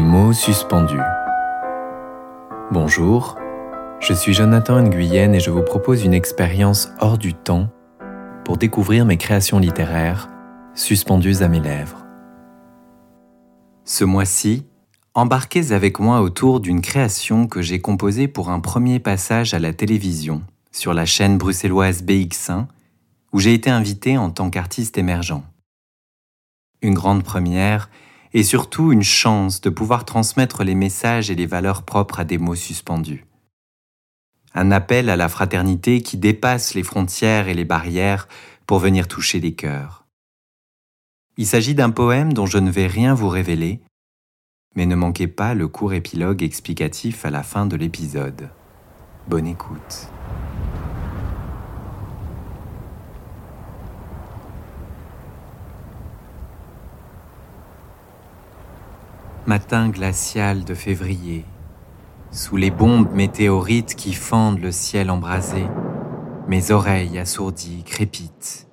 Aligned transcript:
Mots 0.00 0.32
suspendus. 0.32 1.00
Bonjour, 2.70 3.36
je 4.00 4.12
suis 4.12 4.32
Jonathan 4.32 4.80
Nguyen 4.82 5.32
et 5.32 5.40
je 5.40 5.50
vous 5.50 5.62
propose 5.62 6.04
une 6.04 6.14
expérience 6.14 6.90
hors 7.00 7.18
du 7.18 7.34
temps 7.34 7.68
pour 8.44 8.58
découvrir 8.58 9.04
mes 9.04 9.16
créations 9.16 9.58
littéraires 9.58 10.28
suspendues 10.74 11.42
à 11.42 11.48
mes 11.48 11.58
lèvres. 11.58 12.06
Ce 13.84 14.04
mois-ci, 14.04 14.66
embarquez 15.14 15.72
avec 15.72 15.98
moi 15.98 16.20
autour 16.20 16.60
d'une 16.60 16.80
création 16.80 17.46
que 17.46 17.60
j'ai 17.60 17.80
composée 17.80 18.28
pour 18.28 18.50
un 18.50 18.60
premier 18.60 19.00
passage 19.00 19.52
à 19.52 19.58
la 19.58 19.72
télévision 19.72 20.42
sur 20.70 20.94
la 20.94 21.06
chaîne 21.06 21.38
bruxelloise 21.38 22.02
BX1 22.02 22.66
où 23.32 23.40
j'ai 23.40 23.54
été 23.54 23.68
invité 23.68 24.16
en 24.16 24.30
tant 24.30 24.50
qu'artiste 24.50 24.96
émergent. 24.96 25.42
Une 26.82 26.94
grande 26.94 27.24
première 27.24 27.90
et 28.34 28.42
surtout 28.42 28.92
une 28.92 29.02
chance 29.02 29.60
de 29.60 29.70
pouvoir 29.70 30.04
transmettre 30.04 30.64
les 30.64 30.74
messages 30.74 31.30
et 31.30 31.34
les 31.34 31.46
valeurs 31.46 31.82
propres 31.82 32.20
à 32.20 32.24
des 32.24 32.38
mots 32.38 32.54
suspendus. 32.54 33.26
Un 34.54 34.70
appel 34.70 35.10
à 35.10 35.16
la 35.16 35.28
fraternité 35.28 36.02
qui 36.02 36.16
dépasse 36.16 36.74
les 36.74 36.82
frontières 36.82 37.48
et 37.48 37.54
les 37.54 37.64
barrières 37.64 38.28
pour 38.66 38.78
venir 38.78 39.08
toucher 39.08 39.40
les 39.40 39.54
cœurs. 39.54 40.06
Il 41.36 41.46
s'agit 41.46 41.74
d'un 41.74 41.90
poème 41.90 42.32
dont 42.32 42.46
je 42.46 42.58
ne 42.58 42.70
vais 42.70 42.86
rien 42.86 43.14
vous 43.14 43.28
révéler, 43.28 43.80
mais 44.74 44.86
ne 44.86 44.96
manquez 44.96 45.28
pas 45.28 45.54
le 45.54 45.68
court 45.68 45.92
épilogue 45.92 46.42
explicatif 46.42 47.24
à 47.24 47.30
la 47.30 47.42
fin 47.42 47.66
de 47.66 47.76
l'épisode. 47.76 48.50
Bonne 49.28 49.46
écoute. 49.46 50.08
Matin 59.48 59.88
glacial 59.88 60.62
de 60.66 60.74
février, 60.74 61.46
sous 62.30 62.58
les 62.58 62.70
bombes 62.70 63.10
météorites 63.14 63.94
qui 63.94 64.12
fendent 64.12 64.60
le 64.60 64.70
ciel 64.70 65.10
embrasé, 65.10 65.64
mes 66.48 66.70
oreilles 66.70 67.18
assourdies 67.18 67.82
crépitent. 67.82 68.68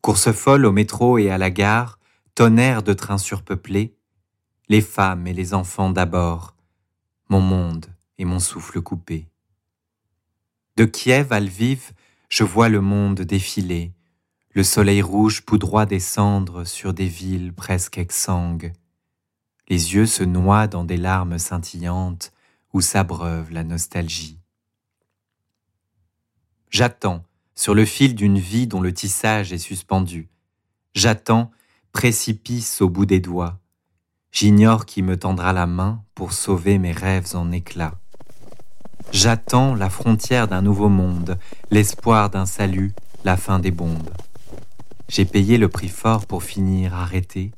Course 0.00 0.32
folle 0.32 0.64
au 0.64 0.72
métro 0.72 1.18
et 1.18 1.28
à 1.28 1.36
la 1.36 1.50
gare, 1.50 1.98
tonnerre 2.34 2.82
de 2.82 2.94
trains 2.94 3.18
surpeuplés, 3.18 3.94
les 4.70 4.80
femmes 4.80 5.26
et 5.26 5.34
les 5.34 5.52
enfants 5.52 5.90
d'abord, 5.90 6.56
mon 7.28 7.42
monde 7.42 7.84
et 8.16 8.24
mon 8.24 8.40
souffle 8.40 8.80
coupé. 8.80 9.28
De 10.78 10.86
Kiev 10.86 11.34
à 11.34 11.40
Lviv, 11.40 11.92
je 12.30 12.44
vois 12.44 12.70
le 12.70 12.80
monde 12.80 13.20
défiler, 13.20 13.92
le 14.52 14.62
soleil 14.62 15.02
rouge 15.02 15.42
poudroie 15.42 15.84
descendre 15.84 16.64
sur 16.64 16.94
des 16.94 17.08
villes 17.08 17.52
presque 17.52 17.98
exsangues, 17.98 18.72
les 19.68 19.94
yeux 19.94 20.06
se 20.06 20.22
noient 20.22 20.66
dans 20.66 20.84
des 20.84 20.96
larmes 20.96 21.38
scintillantes 21.38 22.32
où 22.72 22.80
s'abreuve 22.80 23.52
la 23.52 23.64
nostalgie. 23.64 24.38
J'attends 26.70 27.22
sur 27.54 27.74
le 27.74 27.84
fil 27.84 28.14
d'une 28.14 28.38
vie 28.38 28.66
dont 28.66 28.80
le 28.80 28.92
tissage 28.92 29.52
est 29.52 29.58
suspendu. 29.58 30.28
J'attends, 30.94 31.50
précipice 31.92 32.82
au 32.82 32.88
bout 32.88 33.06
des 33.06 33.20
doigts. 33.20 33.60
J'ignore 34.32 34.84
qui 34.84 35.02
me 35.02 35.16
tendra 35.16 35.52
la 35.52 35.66
main 35.66 36.02
pour 36.16 36.32
sauver 36.32 36.78
mes 36.78 36.90
rêves 36.90 37.36
en 37.36 37.52
éclats. 37.52 37.94
J'attends 39.12 39.76
la 39.76 39.88
frontière 39.88 40.48
d'un 40.48 40.62
nouveau 40.62 40.88
monde, 40.88 41.38
l'espoir 41.70 42.30
d'un 42.30 42.46
salut, 42.46 42.92
la 43.24 43.36
fin 43.36 43.60
des 43.60 43.70
bombes. 43.70 44.10
J'ai 45.08 45.24
payé 45.24 45.56
le 45.58 45.68
prix 45.68 45.88
fort 45.88 46.26
pour 46.26 46.42
finir 46.42 46.94
arrêté, 46.94 47.52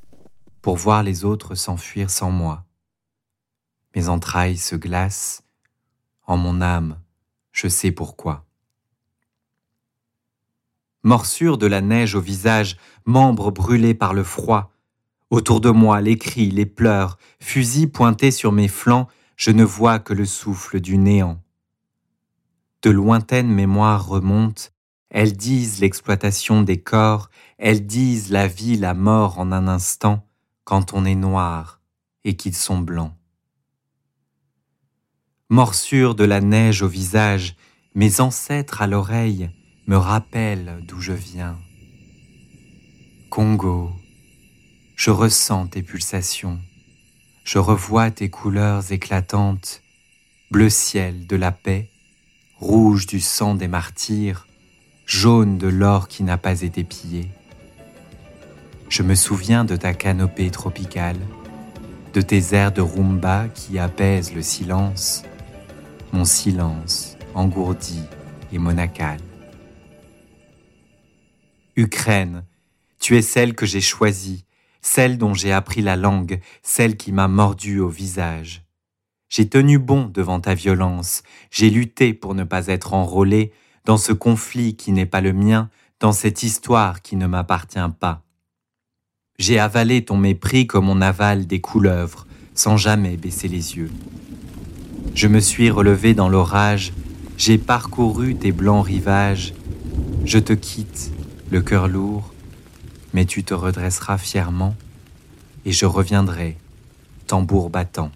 pour 0.66 0.74
voir 0.74 1.04
les 1.04 1.24
autres 1.24 1.54
s'enfuir 1.54 2.10
sans 2.10 2.32
moi. 2.32 2.64
Mes 3.94 4.08
entrailles 4.08 4.56
se 4.56 4.74
glacent, 4.74 5.44
en 6.26 6.36
mon 6.36 6.60
âme, 6.60 6.98
je 7.52 7.68
sais 7.68 7.92
pourquoi. 7.92 8.44
Morsure 11.04 11.56
de 11.56 11.68
la 11.68 11.80
neige 11.80 12.16
au 12.16 12.20
visage, 12.20 12.78
membres 13.04 13.52
brûlés 13.52 13.94
par 13.94 14.12
le 14.12 14.24
froid. 14.24 14.72
Autour 15.30 15.60
de 15.60 15.70
moi, 15.70 16.00
les 16.00 16.18
cris, 16.18 16.50
les 16.50 16.66
pleurs, 16.66 17.16
fusils 17.38 17.92
pointés 17.92 18.32
sur 18.32 18.50
mes 18.50 18.66
flancs, 18.66 19.06
je 19.36 19.52
ne 19.52 19.62
vois 19.62 20.00
que 20.00 20.14
le 20.14 20.24
souffle 20.24 20.80
du 20.80 20.98
néant. 20.98 21.40
De 22.82 22.90
lointaines 22.90 23.54
mémoires 23.54 24.08
remontent, 24.08 24.64
elles 25.10 25.36
disent 25.36 25.78
l'exploitation 25.78 26.62
des 26.62 26.82
corps, 26.82 27.30
elles 27.56 27.86
disent 27.86 28.32
la 28.32 28.48
vie, 28.48 28.76
la 28.76 28.94
mort 28.94 29.38
en 29.38 29.52
un 29.52 29.68
instant, 29.68 30.25
quand 30.66 30.92
on 30.94 31.04
est 31.04 31.14
noir 31.14 31.80
et 32.24 32.34
qu'ils 32.36 32.56
sont 32.56 32.78
blancs. 32.78 33.14
Morsure 35.48 36.16
de 36.16 36.24
la 36.24 36.40
neige 36.40 36.82
au 36.82 36.88
visage, 36.88 37.54
mes 37.94 38.20
ancêtres 38.20 38.82
à 38.82 38.88
l'oreille 38.88 39.48
me 39.86 39.96
rappellent 39.96 40.80
d'où 40.82 41.00
je 41.00 41.12
viens. 41.12 41.56
Congo, 43.30 43.92
je 44.96 45.12
ressens 45.12 45.68
tes 45.68 45.84
pulsations, 45.84 46.58
je 47.44 47.58
revois 47.58 48.10
tes 48.10 48.28
couleurs 48.28 48.90
éclatantes, 48.90 49.82
bleu 50.50 50.68
ciel 50.68 51.28
de 51.28 51.36
la 51.36 51.52
paix, 51.52 51.90
rouge 52.58 53.06
du 53.06 53.20
sang 53.20 53.54
des 53.54 53.68
martyrs, 53.68 54.48
jaune 55.06 55.58
de 55.58 55.68
l'or 55.68 56.08
qui 56.08 56.24
n'a 56.24 56.38
pas 56.38 56.62
été 56.62 56.82
pillé. 56.82 57.30
Je 58.96 59.02
me 59.02 59.14
souviens 59.14 59.66
de 59.66 59.76
ta 59.76 59.92
canopée 59.92 60.50
tropicale, 60.50 61.18
de 62.14 62.22
tes 62.22 62.54
airs 62.54 62.72
de 62.72 62.80
rumba 62.80 63.46
qui 63.48 63.78
apaisent 63.78 64.34
le 64.34 64.40
silence, 64.40 65.22
mon 66.14 66.24
silence 66.24 67.18
engourdi 67.34 68.00
et 68.54 68.58
monacal. 68.58 69.18
Ukraine, 71.76 72.46
tu 72.98 73.18
es 73.18 73.20
celle 73.20 73.54
que 73.54 73.66
j'ai 73.66 73.82
choisie, 73.82 74.46
celle 74.80 75.18
dont 75.18 75.34
j'ai 75.34 75.52
appris 75.52 75.82
la 75.82 75.96
langue, 75.96 76.40
celle 76.62 76.96
qui 76.96 77.12
m'a 77.12 77.28
mordu 77.28 77.80
au 77.80 77.90
visage. 77.90 78.64
J'ai 79.28 79.46
tenu 79.46 79.78
bon 79.78 80.06
devant 80.06 80.40
ta 80.40 80.54
violence, 80.54 81.22
j'ai 81.50 81.68
lutté 81.68 82.14
pour 82.14 82.34
ne 82.34 82.44
pas 82.44 82.68
être 82.68 82.94
enrôlé 82.94 83.52
dans 83.84 83.98
ce 83.98 84.14
conflit 84.14 84.74
qui 84.74 84.92
n'est 84.92 85.04
pas 85.04 85.20
le 85.20 85.34
mien, 85.34 85.68
dans 86.00 86.12
cette 86.12 86.42
histoire 86.42 87.02
qui 87.02 87.16
ne 87.16 87.26
m'appartient 87.26 87.92
pas. 88.00 88.25
J'ai 89.38 89.58
avalé 89.58 90.04
ton 90.04 90.16
mépris 90.16 90.66
comme 90.66 90.88
on 90.88 91.00
avale 91.00 91.46
des 91.46 91.60
couleuvres, 91.60 92.26
sans 92.54 92.76
jamais 92.76 93.16
baisser 93.16 93.48
les 93.48 93.76
yeux. 93.76 93.90
Je 95.14 95.28
me 95.28 95.40
suis 95.40 95.70
relevé 95.70 96.14
dans 96.14 96.28
l'orage, 96.28 96.92
j'ai 97.36 97.58
parcouru 97.58 98.34
tes 98.34 98.52
blancs 98.52 98.86
rivages. 98.86 99.52
Je 100.24 100.38
te 100.38 100.54
quitte, 100.54 101.12
le 101.50 101.60
cœur 101.60 101.86
lourd, 101.86 102.32
mais 103.12 103.26
tu 103.26 103.44
te 103.44 103.54
redresseras 103.54 104.18
fièrement, 104.18 104.74
et 105.64 105.72
je 105.72 105.86
reviendrai, 105.86 106.56
tambour 107.26 107.70
battant. 107.70 108.10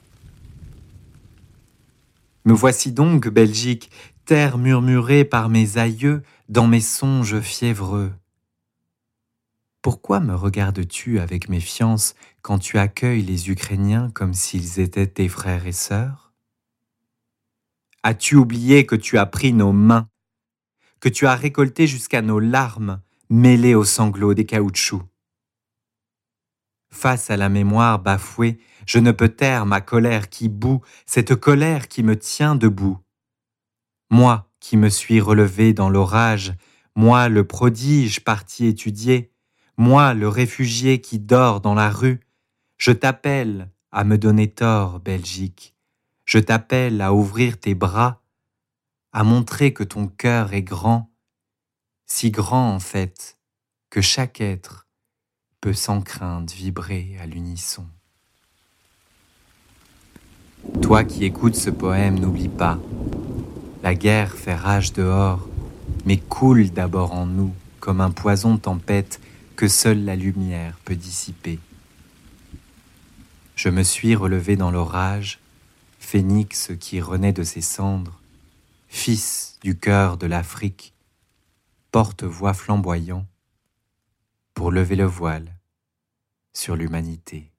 Me 2.47 2.55
voici 2.55 2.93
donc, 2.93 3.29
Belgique, 3.29 3.91
terre 4.25 4.57
murmurée 4.57 5.25
par 5.25 5.51
mes 5.51 5.77
aïeux 5.77 6.23
dans 6.49 6.67
mes 6.67 6.81
songes 6.81 7.41
fiévreux. 7.41 8.13
Pourquoi 9.83 10.21
me 10.21 10.35
regardes-tu 10.35 11.21
avec 11.21 11.49
méfiance 11.49 12.15
quand 12.43 12.59
tu 12.59 12.77
accueilles 12.77 13.23
les 13.23 13.49
Ukrainiens 13.51 14.11
comme 14.11 14.35
s'ils 14.35 14.79
étaient 14.79 15.07
tes 15.07 15.29
frères 15.29 15.67
et 15.67 15.73
sœurs? 15.73 16.35
As-tu 18.03 18.35
oublié 18.37 18.85
que 18.85 18.97
tu 18.97 19.17
as 19.17 19.25
pris 19.25 19.55
nos 19.55 19.73
mains, 19.73 20.09
que 21.01 21.09
tu 21.09 21.27
as 21.27 21.35
récolté 21.35 21.87
jusqu'à 21.87 22.21
nos 22.21 22.41
larmes 22.41 23.01
mêlées 23.31 23.75
aux 23.75 23.87
sanglots 23.87 24.35
des 24.35 24.45
caoutchoucs? 24.45 25.07
Face 26.91 27.31
à 27.31 27.39
la 27.39 27.49
mémoire 27.49 28.01
bafouée, 28.01 28.59
je 28.85 28.99
ne 28.99 29.13
peux 29.13 29.31
taire 29.31 29.65
ma 29.65 29.81
colère 29.81 30.29
qui 30.29 30.51
bout, 30.51 30.83
cette 31.07 31.37
colère 31.37 31.89
qui 31.89 32.03
me 32.03 32.19
tient 32.19 32.55
debout. 32.55 32.99
Moi 34.11 34.51
qui 34.61 34.77
me 34.77 34.91
suis 34.91 35.23
relevé 35.23 35.73
dans 35.73 35.89
l'orage, 35.89 36.53
moi 36.97 37.31
le 37.31 37.47
prodige 37.47 38.23
parti 38.25 38.67
étudier, 38.67 39.33
moi, 39.81 40.13
le 40.13 40.29
réfugié 40.29 41.01
qui 41.01 41.19
dort 41.19 41.63
dans 41.63 41.73
la 41.73 41.89
rue, 41.89 42.21
je 42.77 42.93
t'appelle 42.93 43.71
à 43.91 44.05
me 44.05 44.19
donner 44.19 44.47
tort, 44.47 45.01
Belgique. 45.01 45.75
Je 46.27 46.39
t'appelle 46.39 47.01
à 47.01 47.15
ouvrir 47.15 47.59
tes 47.59 47.75
bras, 47.75 48.21
à 49.15 49.25
montrer 49.25 49.73
que 49.73 49.83
ton 49.83 50.07
cœur 50.07 50.53
est 50.53 50.63
grand, 50.63 51.11
si 52.05 52.31
grand 52.31 52.75
en 52.75 52.79
fait 52.79 53.39
que 53.89 54.03
chaque 54.03 54.43
être 54.43 54.87
peut 55.63 55.73
sans 55.73 56.03
crainte 56.03 56.53
vibrer 56.53 57.17
à 57.19 57.25
l'unisson. 57.25 57.87
Toi 60.83 61.05
qui 61.05 61.25
écoutes 61.25 61.57
ce 61.57 61.71
poème, 61.71 62.19
n'oublie 62.19 62.51
pas, 62.51 62.79
la 63.83 63.95
guerre 63.95 64.35
fait 64.35 64.55
rage 64.55 64.93
dehors, 64.93 65.49
mais 66.05 66.19
coule 66.19 66.69
d'abord 66.69 67.15
en 67.15 67.25
nous 67.25 67.55
comme 67.81 68.03
un 68.03 68.11
poison 68.11 68.59
tempête 68.59 69.21
que 69.61 69.69
seule 69.69 70.07
la 70.07 70.17
lumière 70.17 70.79
peut 70.87 70.97
dissiper. 70.97 71.59
Je 73.57 73.69
me 73.69 73.83
suis 73.83 74.17
relevé 74.17 74.57
dans 74.57 74.71
l'orage, 74.71 75.39
phénix 75.99 76.73
qui 76.81 77.03
renaît 77.03 77.35
de 77.35 77.43
ses 77.43 77.61
cendres, 77.61 78.23
fils 78.89 79.59
du 79.61 79.77
cœur 79.79 80.17
de 80.17 80.27
l'Afrique, 80.27 80.95
porte-voix 81.91 82.55
flamboyant, 82.55 83.27
pour 84.55 84.71
lever 84.71 84.97
le 84.97 85.05
voile 85.05 85.55
sur 86.55 86.75
l'humanité. 86.75 87.50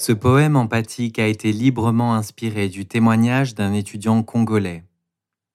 Ce 0.00 0.12
poème 0.12 0.56
empathique 0.56 1.18
a 1.18 1.26
été 1.26 1.52
librement 1.52 2.14
inspiré 2.14 2.70
du 2.70 2.86
témoignage 2.86 3.54
d'un 3.54 3.74
étudiant 3.74 4.22
congolais. 4.22 4.82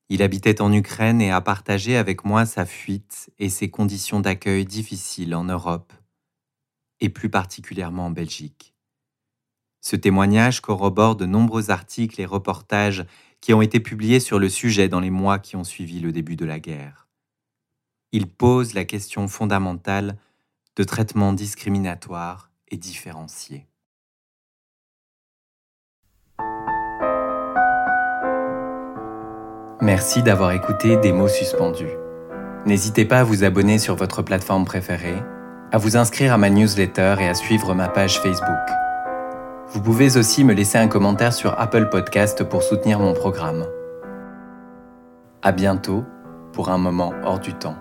Il 0.10 0.22
habitait 0.22 0.62
en 0.62 0.72
Ukraine 0.72 1.20
et 1.20 1.32
a 1.32 1.42
partagé 1.42 1.98
avec 1.98 2.26
moi 2.26 2.46
sa 2.46 2.64
fuite 2.68 3.32
et 3.40 3.50
ses 3.50 3.72
conditions 3.72 4.20
d'accueil 4.20 4.64
difficiles 4.64 5.34
en 5.34 5.46
Europe, 5.46 5.92
et 7.00 7.10
plus 7.10 7.32
particulièrement 7.32 8.06
en 8.06 8.12
Belgique. 8.12 8.76
Ce 9.82 9.96
témoignage 9.96 10.62
corrobore 10.62 11.16
de 11.16 11.26
nombreux 11.26 11.72
articles 11.72 12.22
et 12.22 12.26
reportages 12.28 13.04
qui 13.42 13.52
ont 13.52 13.64
été 13.64 13.80
publiés 13.80 14.20
sur 14.20 14.38
le 14.38 14.50
sujet 14.50 14.88
dans 14.90 15.00
les 15.00 15.10
mois 15.10 15.40
qui 15.40 15.56
ont 15.56 15.64
suivi 15.64 16.00
le 16.00 16.12
début 16.12 16.36
de 16.36 16.46
la 16.46 16.60
guerre. 16.60 17.08
Il 18.12 18.28
pose 18.28 18.76
la 18.76 18.86
question 18.86 19.28
fondamentale 19.28 20.20
de 20.76 20.84
traitement 20.84 21.34
discriminatoire 21.34 22.52
et 22.68 22.78
différencié. 22.78 23.66
Merci 29.82 30.24
d'avoir 30.24 30.52
écouté 30.52 30.96
Des 30.98 31.12
mots 31.12 31.28
suspendus. 31.28 31.92
N'hésitez 32.66 33.04
pas 33.04 33.20
à 33.20 33.24
vous 33.24 33.44
abonner 33.44 33.78
sur 33.78 33.96
votre 33.96 34.22
plateforme 34.22 34.64
préférée, 34.64 35.22
à 35.74 35.78
vous 35.78 35.98
inscrire 35.98 36.34
à 36.34 36.38
ma 36.38 36.50
newsletter 36.50 37.16
et 37.20 37.28
à 37.28 37.34
suivre 37.34 37.74
ma 37.74 37.90
page 37.90 38.22
Facebook. 38.22 38.56
Vous 39.68 39.82
pouvez 39.82 40.16
aussi 40.16 40.46
me 40.46 40.54
laisser 40.54 40.78
un 40.78 40.88
commentaire 40.88 41.34
sur 41.34 41.60
Apple 41.60 41.90
Podcast 41.90 42.46
pour 42.46 42.64
soutenir 42.64 43.00
mon 43.00 43.14
programme. 43.14 43.66
À 45.42 45.52
bientôt 45.52 46.06
pour 46.54 46.70
un 46.70 46.78
moment 46.78 47.14
hors 47.26 47.40
du 47.40 47.54
temps. 47.54 47.76